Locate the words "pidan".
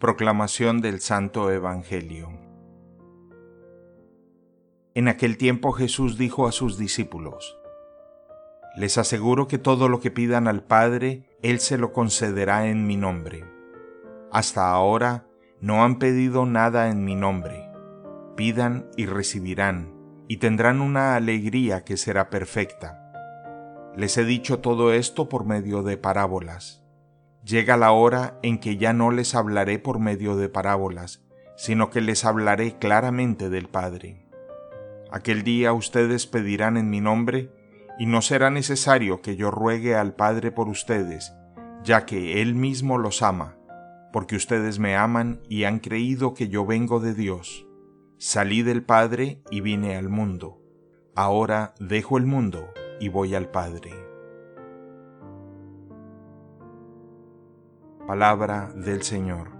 10.10-10.48, 18.36-18.88